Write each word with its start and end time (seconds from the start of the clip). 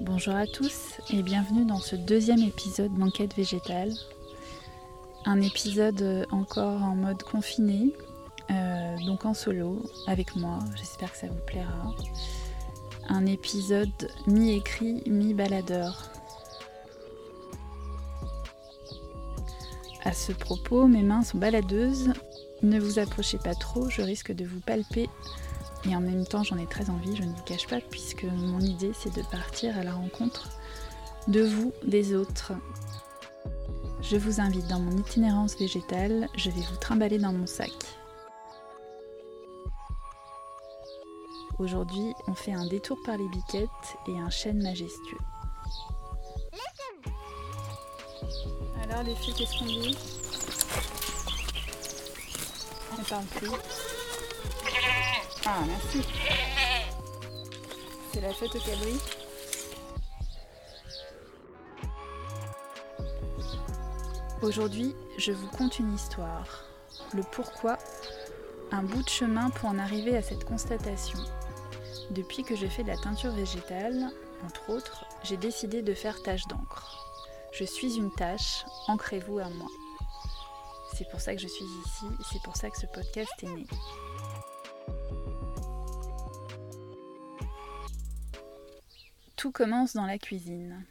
Bonjour 0.00 0.34
à 0.34 0.46
tous 0.46 0.98
et 1.10 1.22
bienvenue 1.22 1.64
dans 1.64 1.78
ce 1.78 1.94
deuxième 1.94 2.42
épisode 2.42 2.92
d'Enquête 2.98 3.34
végétale. 3.34 3.92
Un 5.24 5.40
épisode 5.40 6.26
encore 6.30 6.82
en 6.82 6.96
mode 6.96 7.22
confiné, 7.22 7.92
euh, 8.50 8.96
donc 9.06 9.24
en 9.24 9.34
solo, 9.34 9.82
avec 10.06 10.36
moi, 10.36 10.58
j'espère 10.74 11.12
que 11.12 11.18
ça 11.18 11.26
vous 11.26 11.44
plaira. 11.46 11.94
Un 13.08 13.26
épisode 13.26 14.10
mi-écrit, 14.26 15.02
mi-baladeur. 15.06 16.10
À 20.02 20.12
ce 20.12 20.32
propos, 20.32 20.86
mes 20.86 21.02
mains 21.02 21.22
sont 21.22 21.38
baladeuses. 21.38 22.12
Ne 22.62 22.80
vous 22.80 22.98
approchez 22.98 23.38
pas 23.38 23.54
trop, 23.54 23.88
je 23.90 24.02
risque 24.02 24.32
de 24.32 24.44
vous 24.44 24.60
palper 24.60 25.08
et 25.88 25.94
en 25.94 26.00
même 26.00 26.26
temps, 26.26 26.42
j'en 26.42 26.56
ai 26.58 26.66
très 26.66 26.90
envie, 26.90 27.14
je 27.16 27.22
ne 27.22 27.34
vous 27.34 27.42
cache 27.42 27.66
pas, 27.66 27.80
puisque 27.80 28.24
mon 28.24 28.60
idée, 28.60 28.92
c'est 28.94 29.14
de 29.14 29.22
partir 29.22 29.76
à 29.78 29.82
la 29.82 29.92
rencontre 29.92 30.48
de 31.28 31.42
vous, 31.42 31.72
des 31.84 32.14
autres. 32.14 32.52
Je 34.02 34.16
vous 34.16 34.40
invite 34.40 34.66
dans 34.66 34.80
mon 34.80 34.96
itinérance 34.98 35.56
végétale, 35.58 36.28
je 36.36 36.50
vais 36.50 36.60
vous 36.60 36.76
trimballer 36.76 37.18
dans 37.18 37.32
mon 37.32 37.46
sac. 37.46 37.72
Aujourd'hui, 41.58 42.12
on 42.26 42.34
fait 42.34 42.52
un 42.52 42.66
détour 42.66 42.98
par 43.04 43.16
les 43.16 43.28
biquettes 43.28 43.68
et 44.08 44.18
un 44.18 44.30
chêne 44.30 44.62
majestueux. 44.62 45.18
Alors 48.82 49.02
les 49.04 49.14
filles, 49.14 49.34
qu'est-ce 49.34 49.58
qu'on 49.58 49.64
dit? 49.66 49.96
On 52.98 53.02
parle 53.04 53.24
plus. 53.24 53.48
Ah, 55.46 55.62
merci. 55.66 56.00
C'est 58.12 58.20
la 58.22 58.32
fête 58.32 58.54
au 58.54 58.58
cabri. 58.60 58.98
Aujourd'hui, 64.40 64.96
je 65.18 65.32
vous 65.32 65.48
conte 65.48 65.78
une 65.78 65.94
histoire. 65.94 66.64
Le 67.12 67.22
pourquoi, 67.30 67.76
un 68.72 68.82
bout 68.82 69.02
de 69.02 69.08
chemin 69.08 69.50
pour 69.50 69.68
en 69.68 69.78
arriver 69.78 70.16
à 70.16 70.22
cette 70.22 70.44
constatation. 70.44 71.18
Depuis 72.10 72.42
que 72.42 72.56
je 72.56 72.66
fais 72.66 72.82
de 72.82 72.88
la 72.88 72.96
teinture 72.96 73.32
végétale, 73.32 74.10
entre 74.46 74.70
autres, 74.70 75.04
j'ai 75.24 75.36
décidé 75.36 75.82
de 75.82 75.92
faire 75.92 76.22
tache 76.22 76.46
d'encre. 76.46 77.06
Je 77.52 77.64
suis 77.64 77.96
une 77.96 78.12
tâche, 78.12 78.64
ancrez-vous 78.88 79.40
à 79.40 79.48
moi. 79.50 79.68
C'est 80.94 81.08
pour 81.10 81.20
ça 81.20 81.34
que 81.34 81.40
je 81.40 81.48
suis 81.48 81.64
ici, 81.64 82.06
c'est 82.32 82.42
pour 82.42 82.56
ça 82.56 82.70
que 82.70 82.78
ce 82.78 82.86
podcast 82.86 83.32
est 83.42 83.46
né. 83.46 83.66
Tout 89.44 89.52
commence 89.52 89.92
dans 89.92 90.06
la 90.06 90.16
cuisine. 90.16 90.86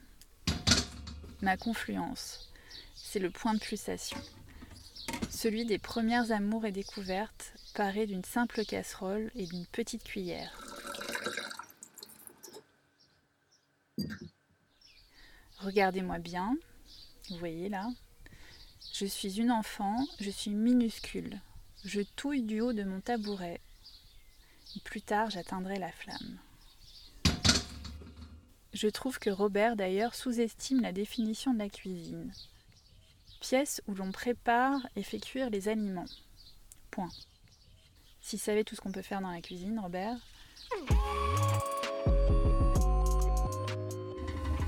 Ma 1.41 1.57
confluence, 1.57 2.51
c'est 2.93 3.17
le 3.17 3.31
point 3.31 3.55
de 3.55 3.59
pulsation. 3.59 4.19
Celui 5.31 5.65
des 5.65 5.79
premières 5.79 6.31
amours 6.31 6.63
et 6.67 6.71
découvertes, 6.71 7.51
paré 7.73 8.05
d'une 8.05 8.23
simple 8.23 8.63
casserole 8.63 9.31
et 9.33 9.47
d'une 9.47 9.65
petite 9.65 10.03
cuillère. 10.03 10.55
Regardez-moi 15.57 16.19
bien, 16.19 16.55
vous 17.31 17.37
voyez 17.37 17.69
là? 17.69 17.89
Je 18.93 19.07
suis 19.07 19.39
une 19.39 19.49
enfant, 19.49 20.05
je 20.19 20.29
suis 20.29 20.51
minuscule. 20.51 21.41
Je 21.85 22.01
touille 22.01 22.43
du 22.43 22.61
haut 22.61 22.73
de 22.73 22.83
mon 22.83 23.01
tabouret. 23.01 23.61
plus 24.83 25.01
tard, 25.01 25.31
j'atteindrai 25.31 25.79
la 25.79 25.91
flamme. 25.91 26.37
Je 28.73 28.88
trouve 28.88 29.19
que 29.19 29.29
Robert 29.29 29.75
d'ailleurs 29.75 30.15
sous-estime 30.15 30.81
la 30.81 30.92
définition 30.92 31.53
de 31.53 31.59
la 31.59 31.70
cuisine. 31.70 32.31
Pièce 33.39 33.83
où 33.87 33.93
l'on 33.93 34.11
prépare 34.11 34.80
et 34.95 35.03
fait 35.03 35.20
cuire 35.20 35.52
les 35.52 35.70
aliments. 35.70 36.05
Point. 36.89 37.11
S'il 38.20 38.39
savait 38.39 38.64
tout 38.64 38.75
ce 38.75 38.81
qu'on 38.81 38.92
peut 38.92 39.03
faire 39.03 39.21
dans 39.21 39.30
la 39.30 39.42
cuisine, 39.42 39.80
Robert. 39.80 40.17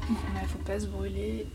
Il 0.07 0.47
faut 0.49 0.59
pas 0.59 0.79
se 0.79 0.85
brûler. 0.85 1.47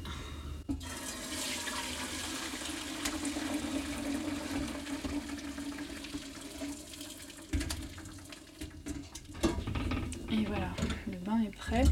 Et 10.32 10.44
voilà, 10.46 10.70
le 11.06 11.16
bain 11.18 11.40
est 11.42 11.56
prêt. 11.56 11.84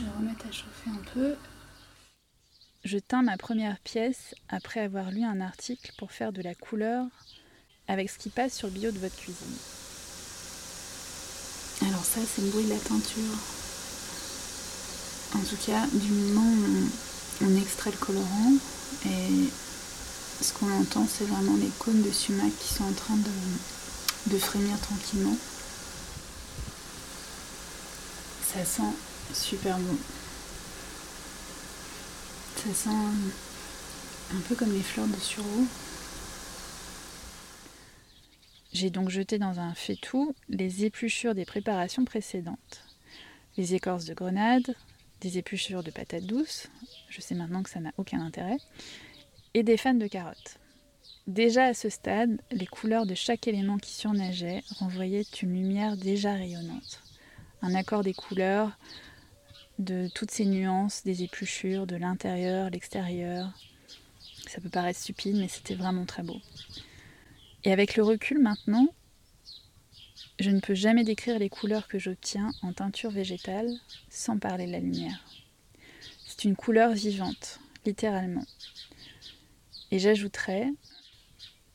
Je 0.00 0.06
vais 0.06 0.16
remettre 0.16 0.46
à 0.46 0.50
chauffer 0.50 0.88
un 0.88 1.12
peu. 1.12 1.36
Je 2.84 2.96
teins 2.96 3.20
ma 3.20 3.36
première 3.36 3.78
pièce 3.80 4.34
après 4.48 4.80
avoir 4.80 5.10
lu 5.10 5.24
un 5.24 5.42
article 5.42 5.92
pour 5.98 6.10
faire 6.10 6.32
de 6.32 6.40
la 6.40 6.54
couleur 6.54 7.04
avec 7.86 8.08
ce 8.08 8.16
qui 8.16 8.30
passe 8.30 8.54
sur 8.54 8.68
le 8.68 8.72
bio 8.72 8.92
de 8.92 8.98
votre 8.98 9.16
cuisine. 9.16 9.56
Alors 11.82 12.02
ça, 12.02 12.20
c'est 12.24 12.40
le 12.40 12.48
bruit 12.48 12.64
de 12.64 12.70
la 12.70 12.78
teinture. 12.78 13.36
En 15.34 15.40
tout 15.40 15.58
cas, 15.66 15.86
du 15.92 16.12
moment 16.12 16.50
où 16.50 17.44
on, 17.44 17.60
extrait 17.60 17.90
le 17.90 17.98
colorant 17.98 18.52
et 19.04 19.50
ce 20.40 20.54
qu'on 20.54 20.72
entend, 20.80 21.06
c'est 21.06 21.26
vraiment 21.26 21.56
les 21.58 21.70
cônes 21.78 22.02
de 22.02 22.10
sumac 22.10 22.50
qui 22.58 22.72
sont 22.72 22.84
en 22.84 22.92
train 22.92 23.16
de, 23.16 24.32
de 24.32 24.38
frémir 24.38 24.80
tranquillement. 24.80 25.36
Ça 28.54 28.64
sent 28.64 28.94
super 29.34 29.78
bon. 29.78 29.96
Ça 32.56 32.74
sent 32.74 32.90
un 34.32 34.40
peu 34.48 34.54
comme 34.54 34.72
les 34.72 34.82
fleurs 34.82 35.06
de 35.06 35.16
sureau. 35.16 35.64
J'ai 38.72 38.90
donc 38.90 39.08
jeté 39.08 39.38
dans 39.38 39.58
un 39.58 39.74
faitout 39.74 40.34
les 40.48 40.84
épluchures 40.84 41.34
des 41.34 41.44
préparations 41.44 42.04
précédentes. 42.04 42.84
Les 43.56 43.74
écorces 43.74 44.04
de 44.04 44.14
grenade, 44.14 44.74
des 45.20 45.38
épluchures 45.38 45.82
de 45.82 45.90
patates 45.90 46.24
douces, 46.24 46.68
je 47.08 47.20
sais 47.20 47.34
maintenant 47.34 47.62
que 47.62 47.70
ça 47.70 47.80
n'a 47.80 47.92
aucun 47.96 48.20
intérêt, 48.20 48.58
et 49.54 49.62
des 49.62 49.76
fans 49.76 49.94
de 49.94 50.06
carottes. 50.06 50.58
Déjà 51.26 51.64
à 51.66 51.74
ce 51.74 51.88
stade, 51.88 52.40
les 52.50 52.66
couleurs 52.66 53.06
de 53.06 53.14
chaque 53.14 53.48
élément 53.48 53.78
qui 53.78 53.92
surnageait 53.92 54.62
renvoyaient 54.78 55.26
une 55.42 55.54
lumière 55.54 55.96
déjà 55.96 56.34
rayonnante. 56.34 57.02
Un 57.62 57.74
accord 57.74 58.02
des 58.02 58.14
couleurs, 58.14 58.76
de 59.80 60.08
toutes 60.14 60.30
ces 60.30 60.44
nuances, 60.44 61.02
des 61.04 61.22
épluchures, 61.22 61.86
de 61.86 61.96
l'intérieur, 61.96 62.70
l'extérieur. 62.70 63.50
Ça 64.46 64.60
peut 64.60 64.68
paraître 64.68 64.98
stupide, 64.98 65.36
mais 65.36 65.48
c'était 65.48 65.74
vraiment 65.74 66.04
très 66.04 66.22
beau. 66.22 66.40
Et 67.64 67.72
avec 67.72 67.96
le 67.96 68.02
recul 68.02 68.38
maintenant, 68.38 68.88
je 70.38 70.50
ne 70.50 70.60
peux 70.60 70.74
jamais 70.74 71.04
décrire 71.04 71.38
les 71.38 71.48
couleurs 71.48 71.88
que 71.88 71.98
j'obtiens 71.98 72.50
en 72.62 72.72
teinture 72.72 73.10
végétale 73.10 73.70
sans 74.10 74.38
parler 74.38 74.66
de 74.66 74.72
la 74.72 74.80
lumière. 74.80 75.24
C'est 76.26 76.44
une 76.44 76.56
couleur 76.56 76.92
vivante, 76.92 77.60
littéralement. 77.84 78.44
Et 79.90 79.98
j'ajouterais 79.98 80.70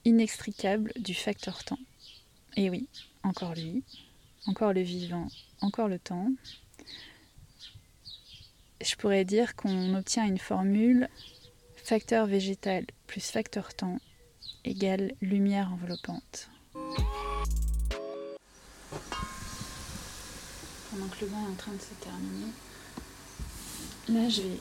inextricable 0.06 0.94
du 0.98 1.14
facteur 1.14 1.64
temps. 1.64 1.80
Et 2.56 2.70
oui, 2.70 2.88
encore 3.24 3.56
lui, 3.56 3.84
encore 4.46 4.74
le 4.74 4.82
vivant, 4.82 5.28
encore 5.62 5.88
le 5.88 6.00
temps, 6.00 6.32
je 8.86 8.96
pourrais 8.96 9.26
dire 9.26 9.56
qu'on 9.56 9.96
obtient 9.96 10.26
une 10.26 10.38
formule 10.38 11.10
facteur 11.76 12.28
végétal 12.28 12.86
plus 13.08 13.32
facteur 13.32 13.74
temps 13.74 14.00
égale 14.64 15.14
lumière 15.22 15.72
enveloppante. 15.74 16.50
Pendant 20.92 21.08
que 21.08 21.22
le 21.22 21.28
bain 21.28 21.38
est 21.48 21.52
en 21.52 21.56
train 21.56 21.72
de 21.74 21.82
se 21.82 21.94
terminer, 22.00 22.52
là 24.10 24.30
je 24.30 24.42
vais 24.44 24.60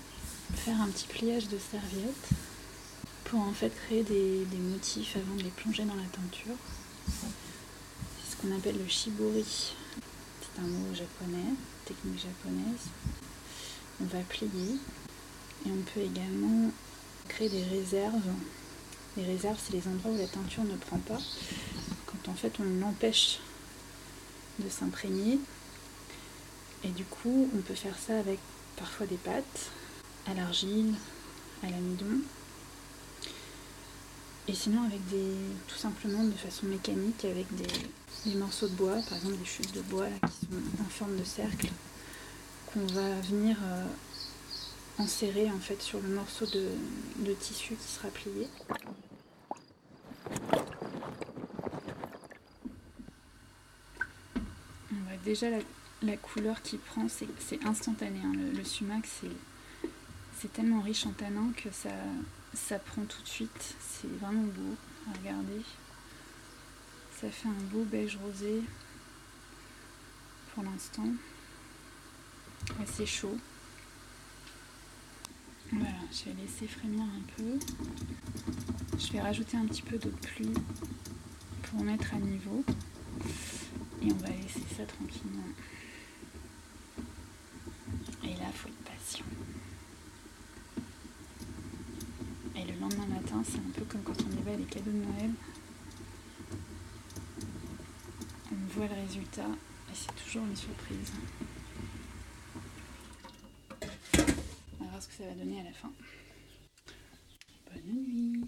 faire 0.55 0.81
un 0.81 0.89
petit 0.89 1.07
pliage 1.07 1.49
de 1.49 1.59
serviette 1.59 2.29
pour 3.25 3.41
en 3.41 3.53
fait 3.53 3.73
créer 3.87 4.05
des, 4.05 4.45
des 4.47 4.59
motifs 4.59 5.17
avant 5.17 5.37
de 5.37 5.43
les 5.43 5.51
plonger 5.51 5.85
dans 5.85 5.97
la 5.97 6.03
teinture. 6.05 6.57
C'est 7.07 8.31
ce 8.31 8.37
qu'on 8.37 8.57
appelle 8.57 8.79
le 8.79 8.89
shibori. 8.89 9.75
C'est 10.41 10.61
un 10.61 10.67
mot 10.67 10.95
japonais, 10.95 11.55
technique 11.85 12.21
japonaise 12.21 12.89
on 14.05 14.17
va 14.17 14.23
plier 14.25 14.77
et 15.67 15.71
on 15.71 15.83
peut 15.95 16.01
également 16.01 16.71
créer 17.29 17.49
des 17.49 17.65
réserves. 17.65 18.21
Les 19.17 19.25
réserves, 19.25 19.59
c'est 19.63 19.73
les 19.73 19.87
endroits 19.89 20.13
où 20.13 20.19
la 20.19 20.27
teinture 20.27 20.65
ne 20.65 20.77
prend 20.77 20.99
pas, 20.99 21.21
quand 22.07 22.31
en 22.31 22.35
fait 22.35 22.53
on 22.61 22.81
l'empêche 22.81 23.39
de 24.59 24.69
s'imprégner. 24.69 25.39
Et 26.83 26.89
du 26.89 27.05
coup, 27.05 27.49
on 27.55 27.59
peut 27.59 27.75
faire 27.75 27.97
ça 27.99 28.19
avec 28.19 28.39
parfois 28.77 29.07
des 29.07 29.17
pâtes, 29.17 29.71
à 30.27 30.35
l'argile, 30.35 30.95
à 31.63 31.71
l'amidon. 31.71 32.21
Et 34.47 34.55
sinon 34.55 34.83
avec 34.85 35.07
des. 35.09 35.33
tout 35.69 35.79
simplement 35.79 36.23
de 36.23 36.33
façon 36.33 36.67
mécanique 36.67 37.25
avec 37.25 37.47
des, 37.55 38.35
morceaux 38.35 38.69
de 38.69 38.75
bois, 38.75 38.99
par 39.09 39.17
exemple 39.17 39.39
des 39.39 39.47
chutes 39.47 39.73
de 39.73 39.81
bois 39.81 40.07
qui 40.07 40.47
sont 40.47 40.83
en 40.83 40.89
forme 40.91 41.17
de 41.17 41.25
cercle 41.25 41.69
qu'on 42.75 42.87
va 42.87 43.21
venir 43.21 43.57
euh, 43.63 43.85
enserrer 44.99 45.49
en 45.49 45.61
fait 45.61 45.81
sur 45.81 46.01
le 46.01 46.09
morceau 46.09 46.45
de, 46.47 47.33
tissu 47.35 47.75
qui 47.77 47.93
sera 47.93 48.09
plié. 48.09 48.49
Déjà 55.25 55.47
la, 56.03 56.17
couleur 56.19 56.61
qui 56.61 56.77
prend, 56.77 57.07
c'est 57.09 57.65
instantané. 57.65 58.21
hein. 58.23 58.33
Le, 58.55 58.63
sumac, 58.63 59.07
c'est 59.07 59.91
c'est 60.39 60.53
tellement 60.53 60.83
riche 60.83 61.07
en 61.07 61.13
tanins 61.13 61.51
que 61.57 61.71
ça, 61.73 61.89
ça 62.53 62.79
prend 62.79 63.03
tout 63.05 63.23
de 63.23 63.29
suite. 63.29 63.75
C'est 63.81 64.11
vraiment 64.21 64.43
beau 64.43 64.77
à 65.09 65.19
regarder. 65.19 65.63
Ça 67.19 67.31
fait 67.31 67.49
un 67.49 67.73
beau 67.73 67.85
beige 67.85 68.19
rosé 68.23 68.61
pour 70.55 70.65
l'instant. 70.65 71.09
Assez 72.83 73.07
chaud. 73.07 73.37
Voilà, 75.73 75.89
je 76.13 76.25
vais 76.31 76.43
laisser 76.43 76.67
frémir 76.67 77.03
un 77.03 77.23
peu. 77.37 77.59
Je 78.99 79.13
vais 79.13 79.21
rajouter 79.21 79.57
un 79.57 79.67
petit 79.67 79.83
peu 79.83 79.99
d'eau 79.99 80.11
de 80.11 80.27
pluie 80.27 80.55
pour 81.63 81.83
mettre 81.83 82.15
à 82.15 82.19
niveau. 82.19 82.65
Et 84.03 84.13
on 84.13 84.17
va 84.17 84.29
laisser 84.29 84.63
ça 84.77 84.85
tranquillement. 84.85 85.49
Et 88.23 88.35
là, 88.35 88.47
faut 88.55 88.69
être 88.69 88.85
patient. 88.85 89.25
Et 92.57 92.65
le 92.65 92.79
lendemain 92.79 93.07
matin, 93.07 93.43
c'est 93.45 93.59
un 93.59 93.71
peu 93.75 93.85
comme 93.85 94.03
quand 94.03 94.17
on 94.23 94.41
évalue 94.41 94.61
les 94.61 94.67
cadeaux 94.67 94.91
de 94.91 94.97
Noël. 94.97 95.31
On 98.53 98.79
voit 98.79 98.87
le 98.87 98.95
résultat 98.95 99.49
et 99.91 99.95
c'est 99.95 100.15
toujours 100.25 100.45
une 100.45 100.57
surprise. 100.57 101.13
On 104.81 104.85
va 104.85 104.91
voir 104.91 105.03
ce 105.03 105.09
que 105.09 105.14
ça 105.25 105.31
va 105.31 105.35
donner 105.37 105.61
à 105.61 105.65
la 105.65 105.73
fin. 105.73 105.91
Bonne 107.73 107.83
nuit. 107.87 108.45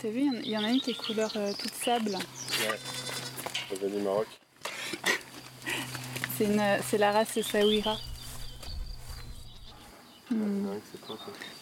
T'as 0.00 0.08
vu, 0.08 0.20
il 0.20 0.26
y 0.26 0.30
en- 0.30 0.40
il 0.42 0.50
y 0.50 0.56
en 0.58 0.64
a 0.64 0.70
une 0.70 0.80
qui 0.80 0.92
est 0.92 0.94
couleur 0.94 1.30
euh, 1.36 1.52
toute 1.58 1.74
sable. 1.74 2.16
Ouais. 2.16 3.88
Du 3.88 3.96
Maroc. 4.02 4.26
C'est 6.36 6.44
une- 6.46 6.78
c'est 6.88 6.96
la 6.98 7.12
race 7.12 7.38
Saouira. 7.42 7.98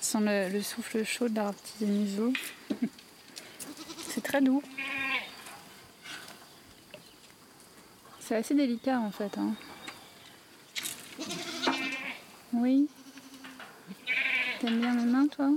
Sans 0.01 0.21
le, 0.21 0.49
le 0.51 0.63
souffle 0.63 1.05
chaud 1.05 1.29
de 1.29 1.35
leur 1.37 1.55
petit 1.55 1.85
museau. 1.87 2.33
C'est 4.09 4.23
très 4.23 4.41
doux. 4.41 4.63
C'est 8.21 8.37
assez 8.37 8.55
délicat 8.55 8.99
en 9.01 9.11
fait. 9.11 9.37
hein. 9.39 9.55
Oui. 12.53 12.89
T'aimes 14.61 14.81
bien 14.81 14.95
mes 14.95 15.05
mains 15.05 15.27
toi? 15.29 15.51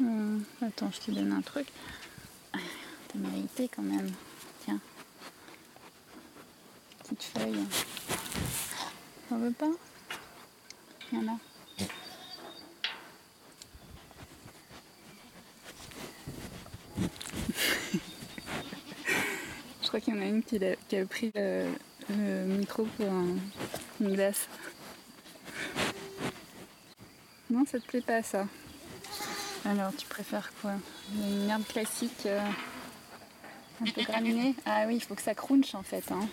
Hmm, 0.00 0.40
Attends, 0.62 0.90
je 0.92 1.00
te 1.00 1.10
donne 1.10 1.32
un 1.32 1.42
truc. 1.42 1.66
T'as 2.52 3.18
mérité 3.18 3.68
quand 3.74 3.82
même. 3.82 4.10
Tiens. 4.64 4.80
Petite 7.02 7.22
feuille. 7.24 7.64
T'en 9.28 9.38
veux 9.38 9.52
pas? 9.52 9.70
Il 11.12 11.18
y 11.18 11.22
en 11.28 11.34
a. 11.34 11.38
Je 19.82 19.88
crois 19.88 19.93
qu'il 20.04 20.14
y 20.14 20.18
en 20.18 20.20
a 20.22 20.26
une 20.26 20.42
qui 20.42 20.56
a, 20.64 20.76
qui 20.88 20.96
a 20.96 21.06
pris 21.06 21.30
le, 21.34 21.66
le 22.10 22.44
micro 22.44 22.84
pour 22.96 23.10
un- 23.10 23.36
une 24.00 24.14
glace. 24.14 24.48
Non, 27.50 27.64
ça 27.66 27.78
te 27.78 27.86
plaît 27.86 28.00
pas 28.00 28.22
ça 28.22 28.46
Alors, 29.64 29.92
tu 29.96 30.06
préfères 30.06 30.50
quoi? 30.60 30.72
Une 31.14 31.48
herbe 31.48 31.64
classique 31.66 32.26
euh, 32.26 32.40
un 33.82 33.90
peu 33.90 34.02
graminée? 34.02 34.54
Ah 34.66 34.84
oui, 34.86 34.96
il 34.96 35.00
faut 35.00 35.14
que 35.14 35.22
ça 35.22 35.34
crunche 35.34 35.74
en 35.74 35.82
fait. 35.82 36.04
Hein. 36.10 36.26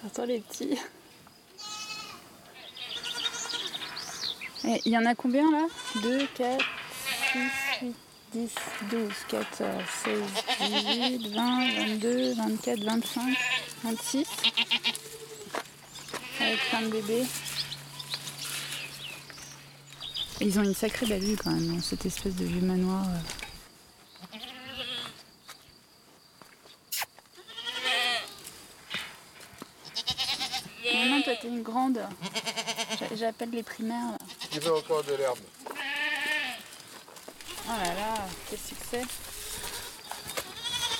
T'entends 0.00 0.24
les 0.26 0.40
petits 0.40 0.78
Il 4.66 4.92
y 4.92 4.98
en 4.98 5.06
a 5.06 5.14
combien 5.14 5.50
là? 5.50 5.66
2, 6.02 6.26
4, 6.34 6.64
6, 7.32 7.38
8, 7.82 7.94
10, 8.32 8.50
12, 8.90 9.12
14, 9.28 9.70
16, 10.04 10.22
18, 10.70 11.28
20, 11.28 11.72
22, 11.76 12.34
24, 12.34 12.80
25, 12.84 13.36
26. 13.84 14.26
Avec 16.40 16.58
plein 16.68 16.82
de 16.82 16.88
bébés. 16.88 17.24
Ils 20.40 20.58
ont 20.58 20.64
une 20.64 20.74
sacrée 20.74 21.06
belle 21.06 21.22
vue 21.24 21.36
quand 21.36 21.50
même, 21.50 21.76
dans 21.76 21.82
cette 21.82 22.04
espèce 22.04 22.34
de 22.34 22.44
vieux 22.44 22.60
manoir. 22.60 23.04
euh. 23.04 24.38
Maintenant, 30.84 31.22
toi, 31.22 31.34
t'es 31.40 31.48
une 31.48 31.62
grande. 31.62 32.00
J'a- 32.98 33.16
J'appelle 33.16 33.50
les 33.50 33.62
primaires. 33.62 34.15
Qui 34.56 34.62
veut 34.62 34.74
encore 34.74 35.04
de 35.04 35.12
l'herbe 35.12 35.38
Oh 37.66 37.72
là 37.84 37.94
là, 37.94 38.26
quel 38.48 38.58
succès. 38.58 39.02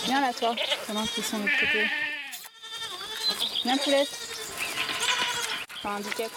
Viens 0.05 0.21
là, 0.21 0.35
toi, 0.35 0.55
pendant 0.87 1.07
qu'ils 1.07 1.25
sont 1.25 1.39
de 1.39 1.45
l'autre 1.45 1.59
côté. 1.61 1.87
Viens, 3.65 3.79
poulette. 3.79 4.11
Enfin, 5.77 5.97
handicap. 5.97 6.31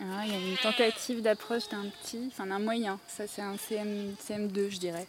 Ah, 0.00 0.22
il 0.26 0.32
y 0.32 0.34
a 0.34 0.38
une 0.38 0.56
tentative 0.56 1.22
d'approche 1.22 1.68
d'un 1.68 1.88
petit, 1.90 2.28
enfin 2.32 2.46
d'un 2.46 2.58
moyen. 2.58 2.98
Ça, 3.06 3.28
c'est 3.28 3.42
un 3.42 3.56
CM, 3.56 4.16
CM2, 4.28 4.70
je 4.70 4.78
dirais. 4.78 5.06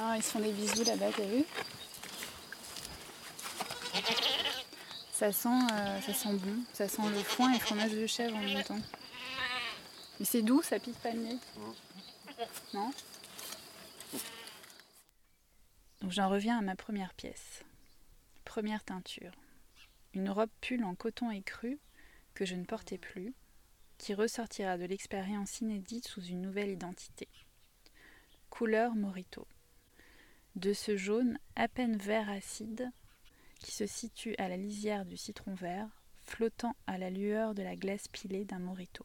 Ah, 0.00 0.14
ils 0.16 0.22
se 0.22 0.30
font 0.30 0.40
des 0.40 0.52
bisous 0.52 0.84
là-bas, 0.84 1.10
t'as 1.14 1.24
vu? 1.24 1.44
Ça 5.20 5.32
sent, 5.32 5.48
euh, 5.48 6.00
ça 6.00 6.14
sent 6.14 6.32
bon, 6.32 6.64
ça 6.72 6.88
sent 6.88 7.10
le 7.10 7.22
foin 7.22 7.50
et 7.50 7.58
le 7.58 7.60
fromage 7.60 7.92
de 7.92 8.06
chèvre 8.06 8.34
en 8.34 8.40
même 8.40 8.64
temps. 8.64 8.80
Mais 10.18 10.24
c'est 10.24 10.40
doux, 10.40 10.62
ça 10.62 10.78
pique 10.78 10.98
pas 11.00 11.10
le 11.10 11.20
nez. 11.20 11.38
Non 12.72 12.90
Donc 16.00 16.10
j'en 16.10 16.30
reviens 16.30 16.56
à 16.56 16.62
ma 16.62 16.74
première 16.74 17.12
pièce. 17.12 17.62
Première 18.46 18.82
teinture. 18.82 19.32
Une 20.14 20.30
robe 20.30 20.48
pull 20.62 20.82
en 20.84 20.94
coton 20.94 21.30
écru 21.30 21.78
que 22.32 22.46
je 22.46 22.54
ne 22.54 22.64
portais 22.64 22.96
plus, 22.96 23.34
qui 23.98 24.14
ressortira 24.14 24.78
de 24.78 24.86
l'expérience 24.86 25.60
inédite 25.60 26.08
sous 26.08 26.22
une 26.22 26.40
nouvelle 26.40 26.70
identité. 26.70 27.28
Couleur 28.48 28.94
Morito. 28.94 29.46
De 30.56 30.72
ce 30.72 30.96
jaune 30.96 31.38
à 31.56 31.68
peine 31.68 31.98
vert 31.98 32.30
acide 32.30 32.90
qui 33.60 33.72
se 33.72 33.86
situe 33.86 34.34
à 34.38 34.48
la 34.48 34.56
lisière 34.56 35.04
du 35.04 35.16
citron 35.16 35.54
vert, 35.54 35.88
flottant 36.24 36.74
à 36.86 36.98
la 36.98 37.10
lueur 37.10 37.54
de 37.54 37.62
la 37.62 37.76
glace 37.76 38.08
pilée 38.08 38.44
d'un 38.44 38.58
morito. 38.58 39.04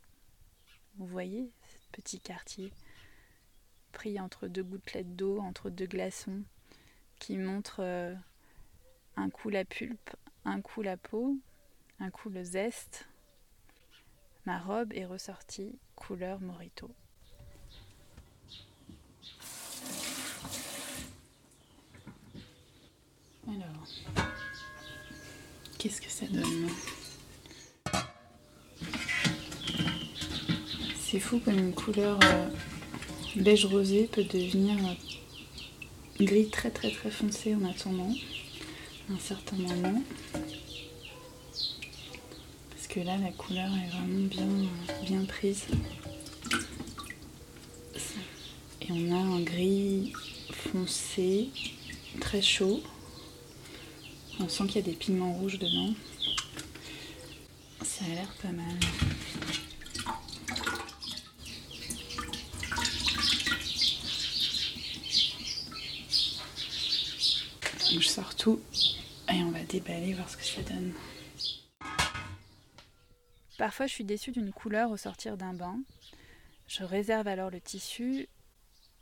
Vous 0.98 1.06
voyez 1.06 1.52
ce 1.68 1.78
petit 1.92 2.20
quartier 2.20 2.72
pris 3.92 4.20
entre 4.20 4.48
deux 4.48 4.64
gouttelettes 4.64 5.16
d'eau, 5.16 5.40
entre 5.40 5.70
deux 5.70 5.86
glaçons, 5.86 6.44
qui 7.20 7.38
montre 7.38 7.78
euh, 7.80 8.14
un 9.16 9.30
coup 9.30 9.50
la 9.50 9.66
pulpe, 9.66 10.16
un 10.44 10.62
coup 10.62 10.82
la 10.82 10.98
peau, 10.98 11.38
un 12.00 12.10
coup 12.10 12.30
le 12.30 12.44
zeste. 12.44 13.08
Ma 14.46 14.60
robe 14.60 14.94
est 14.94 15.06
ressortie 15.06 15.78
couleur 15.96 16.42
morito. 16.42 16.92
Qu'est-ce 25.86 26.02
que 26.02 26.10
ça 26.10 26.26
donne 26.26 26.68
C'est 31.00 31.20
fou 31.20 31.40
comme 31.40 31.60
une 31.60 31.76
couleur 31.76 32.18
euh, 32.24 32.48
beige 33.36 33.68
rosé 33.68 34.10
peut 34.12 34.24
devenir 34.24 34.78
euh, 34.84 36.26
gris 36.26 36.50
très 36.50 36.72
très 36.72 36.90
très 36.90 37.12
foncé 37.12 37.54
en 37.54 37.64
attendant 37.66 38.12
un 39.14 39.20
certain 39.20 39.58
moment. 39.58 40.02
Parce 42.72 42.88
que 42.90 43.02
là 43.02 43.18
la 43.18 43.32
couleur 43.32 43.70
est 43.78 43.90
vraiment 43.90 44.28
bien, 44.28 44.48
bien 45.04 45.26
prise. 45.26 45.66
Et 48.82 48.88
on 48.90 49.12
a 49.12 49.18
un 49.18 49.42
gris 49.42 50.14
foncé, 50.52 51.50
très 52.20 52.42
chaud. 52.42 52.82
On 54.40 54.50
sent 54.50 54.68
qu'il 54.68 54.76
y 54.76 54.80
a 54.80 54.82
des 54.82 54.94
pigments 54.94 55.34
rouges 55.34 55.60
dedans. 55.60 55.94
Ça 57.84 58.06
a 58.06 58.10
l'air 58.10 58.34
pas 58.42 58.52
mal. 58.52 58.78
Je 67.92 68.08
sors 68.08 68.36
tout 68.36 68.60
et 69.30 69.42
on 69.44 69.52
va 69.52 69.64
déballer, 69.64 70.14
voir 70.14 70.30
ce 70.30 70.38
que 70.38 70.44
ça 70.44 70.62
donne. 70.64 70.94
Parfois 73.58 73.88
je 73.88 73.94
suis 73.94 74.04
déçue 74.04 74.32
d'une 74.32 74.52
couleur 74.52 74.92
au 74.92 74.98
sortir 74.98 75.38
d'un 75.38 75.54
bain. 75.54 75.80
Je 76.68 76.84
réserve 76.84 77.28
alors 77.28 77.50
le 77.50 77.62
tissu 77.62 78.28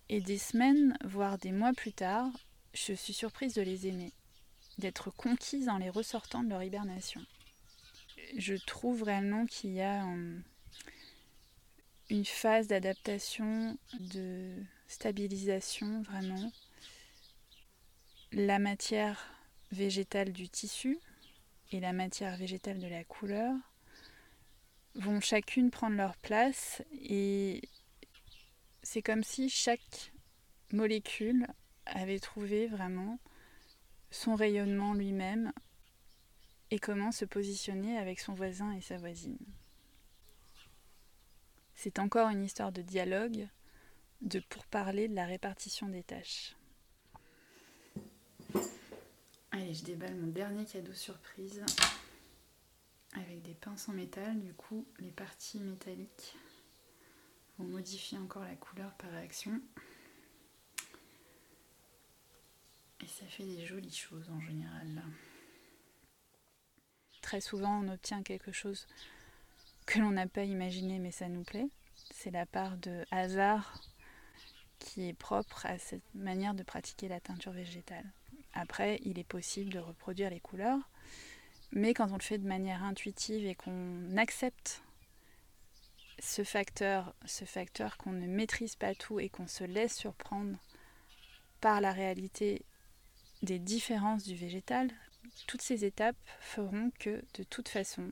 et 0.10 0.22
des 0.22 0.38
semaines, 0.38 0.96
voire 1.04 1.38
des 1.40 1.52
mois 1.52 1.74
plus 1.74 1.94
tard, 1.94 2.28
je 2.74 2.94
suis 2.94 3.14
surprise 3.14 3.54
de 3.56 3.62
les 3.62 3.88
aimer, 3.88 4.12
d'être 4.78 5.12
conquise 5.12 5.70
en 5.70 5.78
les 5.78 5.90
ressortant 5.90 6.44
de 6.44 6.50
leur 6.50 6.64
hibernation. 6.64 7.22
Je 8.38 8.56
trouve 8.56 9.04
réellement 9.04 9.46
qu'il 9.46 9.72
y 9.72 9.82
a 9.82 10.06
euh, 10.06 10.40
une 12.10 12.26
phase 12.26 12.68
d'adaptation, 12.68 13.78
de 14.00 14.56
stabilisation 14.88 16.02
vraiment. 16.04 16.52
La 18.32 18.60
matière 18.60 19.28
végétale 19.72 20.32
du 20.32 20.50
tissu 20.50 21.00
et 21.72 21.80
la 21.80 21.94
matière 21.94 22.38
végétale 22.38 22.80
de 22.80 22.88
la 22.88 23.04
couleur 23.04 23.54
vont 24.96 25.22
chacune 25.22 25.72
prendre 25.72 25.96
leur 25.96 26.16
place 26.18 26.84
et 26.92 27.62
c'est 28.84 29.02
comme 29.02 29.24
si 29.24 29.50
chaque 29.50 30.12
molécule 30.72 31.48
avait 31.86 32.20
trouvé 32.20 32.68
vraiment 32.68 33.20
son 34.14 34.36
rayonnement 34.36 34.94
lui-même 34.94 35.52
et 36.70 36.78
comment 36.78 37.12
se 37.12 37.26
positionner 37.26 37.98
avec 37.98 38.20
son 38.20 38.34
voisin 38.34 38.72
et 38.72 38.82
sa 38.82 38.98
voisine. 38.98 39.38
C'est 41.74 42.00
encore 42.00 42.30
une 42.30 42.44
histoire 42.44 42.72
de 42.72 42.82
dialogue, 42.82 43.48
de 44.22 44.40
pourparler 44.40 45.08
de 45.08 45.16
la 45.16 45.26
répartition 45.26 45.90
des 45.90 46.04
tâches. 46.04 46.56
Allez, 49.52 49.74
je 49.74 49.84
déballe 49.84 50.16
mon 50.16 50.28
dernier 50.28 50.66
cadeau 50.66 50.94
surprise 50.94 51.64
avec 53.14 53.42
des 53.42 53.56
pinces 53.56 53.90
en 53.90 53.94
métal. 53.94 54.40
Du 54.40 54.54
coup, 54.54 54.86
les 55.00 55.12
parties 55.12 55.60
métalliques 55.60 56.36
vont 57.58 57.66
modifier 57.66 58.18
encore 58.20 58.44
la 58.44 58.56
couleur 58.56 58.92
par 58.94 59.10
réaction. 59.12 59.60
Et 63.02 63.03
ça 63.20 63.26
fait 63.28 63.44
des 63.44 63.66
jolies 63.66 63.94
choses 63.94 64.30
en 64.30 64.42
général. 64.42 65.04
Très 67.22 67.42
souvent, 67.42 67.82
on 67.82 67.88
obtient 67.90 68.24
quelque 68.24 68.52
chose 68.52 68.88
que 69.86 70.00
l'on 70.00 70.12
n'a 70.12 70.28
pas 70.28 70.44
imaginé, 70.44 71.00
mais 71.00 71.12
ça 71.12 71.30
nous 71.30 71.44
plaît. 71.44 71.68
C'est 72.12 72.32
la 72.32 72.46
part 72.46 72.78
de 72.78 73.06
hasard 73.12 73.80
qui 74.80 75.08
est 75.08 75.14
propre 75.14 75.66
à 75.66 75.78
cette 75.78 76.04
manière 76.16 76.54
de 76.54 76.64
pratiquer 76.64 77.08
la 77.08 77.20
teinture 77.20 77.52
végétale. 77.52 78.06
Après, 78.54 79.00
il 79.04 79.20
est 79.20 79.24
possible 79.24 79.72
de 79.72 79.80
reproduire 79.80 80.30
les 80.30 80.40
couleurs, 80.40 80.90
mais 81.72 81.94
quand 81.94 82.12
on 82.12 82.18
le 82.18 82.24
fait 82.24 82.38
de 82.38 82.48
manière 82.48 82.84
intuitive 82.84 83.46
et 83.46 83.56
qu'on 83.56 84.18
accepte 84.18 84.84
ce 86.20 86.44
facteur, 86.44 87.14
ce 87.26 87.46
facteur 87.46 87.98
qu'on 87.98 88.12
ne 88.12 88.28
maîtrise 88.28 88.76
pas 88.76 88.96
tout 88.96 89.20
et 89.20 89.30
qu'on 89.30 89.48
se 89.48 89.64
laisse 89.64 89.96
surprendre 89.96 90.58
par 91.62 91.80
la 91.80 91.92
réalité 91.92 92.66
des 93.44 93.60
différences 93.60 94.24
du 94.24 94.36
végétal, 94.36 94.90
toutes 95.48 95.62
ces 95.62 95.86
étapes 95.86 96.16
feront 96.40 96.92
que 96.98 97.24
de 97.36 97.44
toute 97.44 97.68
façon, 97.68 98.10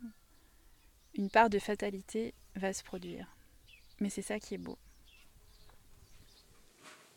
une 1.15 1.29
part 1.29 1.49
de 1.49 1.57
fatalité 1.57 2.33
va 2.55 2.73
se 2.73 2.83
produire. 2.83 3.27
Mais 3.99 4.09
c'est 4.09 4.21
ça 4.21 4.39
qui 4.39 4.55
est 4.55 4.59
beau. 4.59 4.77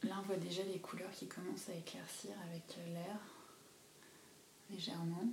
Là, 0.05 0.17
on 0.21 0.23
voit 0.23 0.37
déjà 0.37 0.63
les 0.63 0.79
couleurs 0.79 1.11
qui 1.11 1.27
commencent 1.27 1.69
à 1.69 1.75
éclaircir 1.75 2.31
avec 2.49 2.77
l'air, 2.93 3.19
légèrement. 4.71 5.29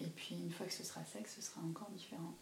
Et 0.00 0.08
puis, 0.08 0.36
une 0.36 0.52
fois 0.52 0.66
que 0.66 0.72
ce 0.72 0.84
sera 0.84 1.04
sec, 1.04 1.26
ce 1.26 1.40
sera 1.40 1.62
encore 1.62 1.90
différent. 1.90 2.34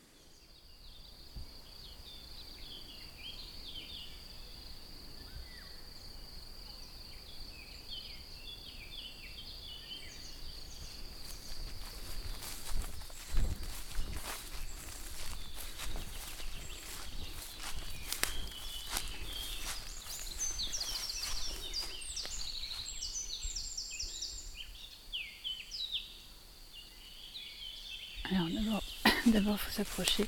Alors 28.33 28.49
d'abord, 28.49 28.83
d'abord 29.27 29.61
faut 29.61 29.73
s'approcher, 29.73 30.25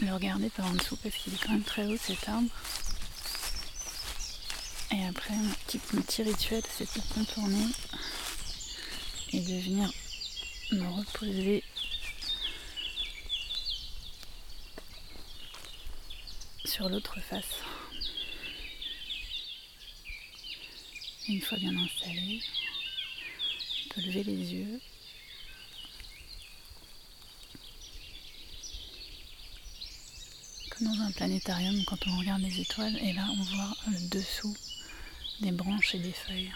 le 0.00 0.14
regarder 0.14 0.50
par 0.50 0.66
en 0.66 0.74
dessous 0.74 0.96
parce 0.96 1.16
qu'il 1.16 1.34
est 1.34 1.42
quand 1.42 1.50
même 1.50 1.64
très 1.64 1.84
haut 1.84 1.96
cet 1.96 2.28
arbre. 2.28 2.48
Et 4.92 5.04
après, 5.04 5.34
mon 5.34 6.02
petit, 6.02 6.22
rituel, 6.22 6.62
c'est 6.68 6.84
de 6.96 7.00
contourner 7.14 7.66
et 9.32 9.40
de 9.40 9.60
venir 9.60 9.90
me 10.72 10.88
reposer 10.88 11.64
sur 16.64 16.88
l'autre 16.88 17.18
face. 17.20 17.44
une 21.28 21.40
fois 21.40 21.58
bien 21.58 21.76
installé, 21.76 22.40
on 23.84 23.94
peut 23.94 24.00
lever 24.00 24.24
les 24.24 24.52
yeux 24.52 24.80
dans 30.80 31.00
un 31.02 31.10
planétarium 31.12 31.84
quand 31.86 32.06
on 32.06 32.18
regarde 32.18 32.40
les 32.42 32.60
étoiles 32.60 32.96
et 33.02 33.12
là 33.12 33.26
on 33.38 33.42
voit 33.42 33.76
le 33.88 34.08
dessous 34.08 34.56
des 35.40 35.52
branches 35.52 35.94
et 35.94 35.98
des 35.98 36.12
feuilles 36.12 36.52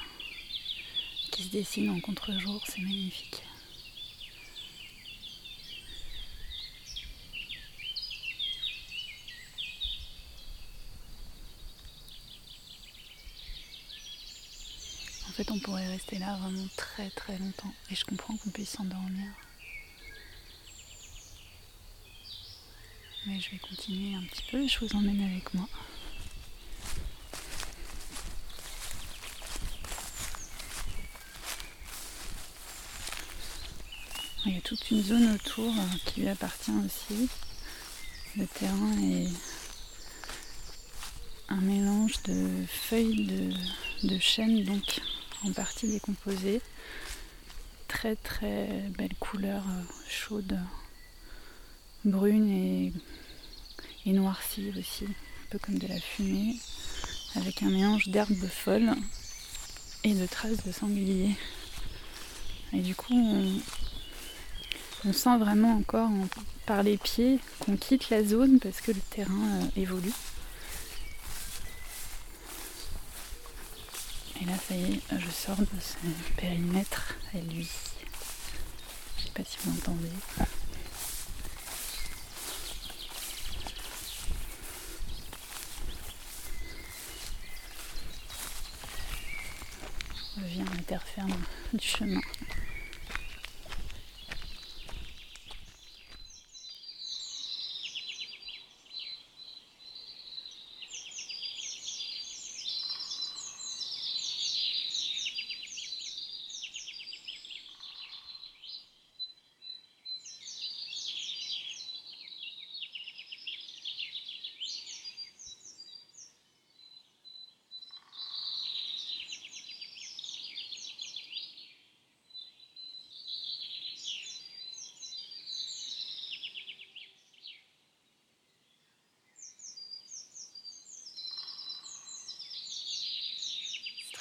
qui 1.31 1.43
se 1.43 1.49
dessinent 1.49 1.91
en 1.91 2.01
contre-jour, 2.01 2.63
c'est 2.67 2.81
magnifique. 2.81 3.43
En 15.29 15.33
fait, 15.33 15.51
on 15.51 15.59
pourrait 15.59 15.89
rester 15.89 16.21
là 16.21 16.37
vraiment 16.37 16.69
très 16.77 17.11
très 17.11 17.37
longtemps 17.39 17.75
et 17.91 17.97
je 17.97 18.05
comprends 18.05 18.37
qu'on 18.37 18.51
puisse 18.51 18.71
s'endormir. 18.71 19.44
Je 23.27 23.51
vais 23.51 23.59
continuer 23.59 24.15
un 24.15 24.23
petit 24.25 24.45
peu 24.51 24.69
je 24.69 24.79
vous 24.81 24.97
emmène 24.97 25.23
avec 25.23 25.55
moi. 25.55 25.67
Il 34.45 34.55
y 34.55 34.59
a 34.59 34.61
toute 34.61 34.91
une 34.91 35.03
zone 35.03 35.33
autour 35.35 35.73
euh, 35.73 35.97
qui 36.05 36.21
lui 36.21 36.29
appartient 36.29 36.71
aussi. 36.85 37.31
Le 38.37 38.47
terrain 38.47 38.93
est 39.03 39.31
un 41.49 41.63
mélange 41.63 42.23
de 42.25 42.67
feuilles 42.67 43.25
de, 43.25 44.09
de 44.09 44.19
chêne, 44.19 44.65
donc 44.65 45.01
en 45.45 45.53
partie 45.53 45.89
décomposées. 45.89 46.61
Très 47.89 48.17
très 48.17 48.67
belle 48.99 49.15
couleur 49.19 49.63
euh, 49.67 49.83
chaude 50.11 50.59
brune 52.05 52.51
et, 52.51 52.93
et 54.07 54.13
noircie 54.13 54.73
aussi, 54.79 55.05
un 55.05 55.51
peu 55.51 55.59
comme 55.59 55.79
de 55.79 55.87
la 55.87 55.99
fumée, 55.99 56.57
avec 57.37 57.63
un 57.63 57.71
mélange 57.71 58.09
d'herbes 58.09 58.47
folles 58.49 58.95
et 60.05 60.15
de 60.15 60.27
traces 60.27 60.65
de 60.65 60.73
sanglier. 60.73 61.37
Et 62.73 62.81
du 62.81 62.95
coup, 62.95 63.15
on, 65.05 65.13
sent 65.13 65.39
vraiment 65.39 65.77
encore 65.77 66.11
par 66.67 66.83
les 66.83 66.97
pieds 66.97 67.39
qu'on 67.61 67.77
quitte 67.77 68.11
la 68.11 68.25
zone 68.25 68.59
parce 68.59 68.81
que 68.81 68.93
le 68.93 69.01
terrain 69.11 69.61
euh, 69.63 69.67
évolue. 69.77 70.13
Et 74.41 74.45
là, 74.47 74.53
ça 74.69 74.75
y 74.75 74.95
est, 74.95 75.01
je 75.19 75.31
sors 75.31 75.57
de 75.57 75.67
ce 75.81 75.97
périmètre 76.41 77.15
à 77.35 77.39
lui. 77.39 77.69
Je 79.19 79.25
sais 79.25 79.31
pas 79.31 79.45
si 79.45 79.57
vous 79.65 79.71
interfère 90.85 91.25
du 91.73 91.87
chemin. 91.87 92.21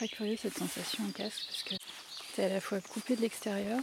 Très 0.07 0.17
curieux 0.17 0.38
cette 0.41 0.57
sensation 0.57 1.05
en 1.05 1.12
casque 1.12 1.43
parce 1.48 1.63
que 1.63 1.75
tu 2.36 2.41
es 2.41 2.45
à 2.45 2.50
la 2.50 2.60
fois 2.60 2.81
coupé 2.81 3.15
de 3.15 3.22
l'extérieur 3.22 3.79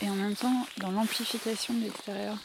et 0.00 0.08
en 0.08 0.14
même 0.14 0.36
temps 0.36 0.66
dans 0.76 0.92
l'amplification 0.92 1.74
de 1.74 1.84
l'extérieur. 1.84 2.38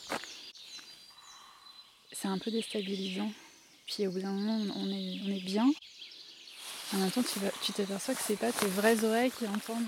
C'est 2.11 2.27
un 2.27 2.39
peu 2.39 2.49
déstabilisant. 2.49 3.31
Puis 3.85 4.07
au 4.07 4.11
bout 4.11 4.21
d'un 4.21 4.31
moment 4.31 4.73
on 4.75 4.87
est, 4.87 5.19
on 5.23 5.29
est 5.29 5.43
bien. 5.43 5.69
En 6.93 6.97
même 6.97 7.11
temps 7.11 7.21
tu, 7.21 7.39
tu 7.61 7.73
t'aperçois 7.73 8.15
que 8.15 8.23
c'est 8.25 8.37
pas 8.37 8.51
tes 8.51 8.67
vraies 8.67 9.03
oreilles 9.03 9.31
qui 9.31 9.47
entendent. 9.47 9.85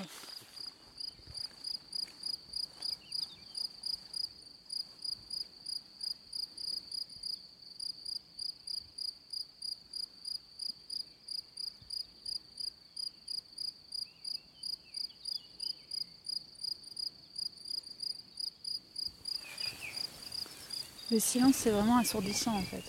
Le 21.10 21.20
silence, 21.20 21.56
c'est 21.56 21.72
vraiment 21.72 21.98
assourdissant 22.00 22.58
en 22.58 22.64
fait. 22.64 22.84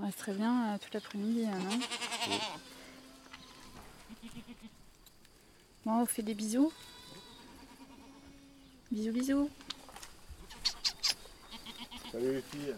On 0.00 0.04
reste 0.04 0.18
très 0.18 0.32
bien 0.32 0.74
euh, 0.74 0.78
toute 0.78 0.92
l'après-midi, 0.94 1.46
non 1.46 1.78
Bon, 5.86 6.00
on 6.02 6.06
fait 6.06 6.22
des 6.22 6.34
bisous. 6.34 6.72
Bisous, 8.90 9.12
bisous. 9.12 9.50
Salut 12.10 12.32
les 12.32 12.42
filles. 12.42 12.74